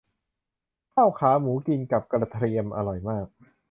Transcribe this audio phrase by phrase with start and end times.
[0.93, 3.27] ข้าวขาหมูกินกับกระเทียมอร่อยมาก